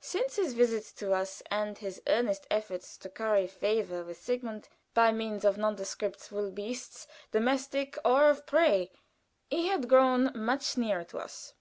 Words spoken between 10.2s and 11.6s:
much nearer to us.